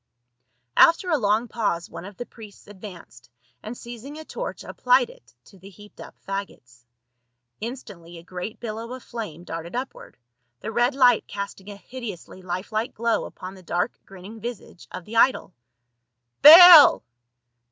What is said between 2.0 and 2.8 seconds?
of the priests